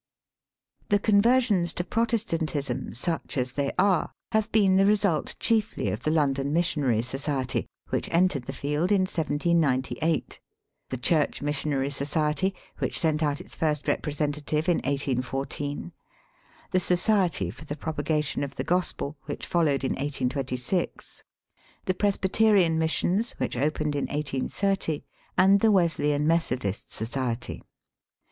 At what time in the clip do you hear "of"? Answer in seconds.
5.91-6.01, 18.43-18.55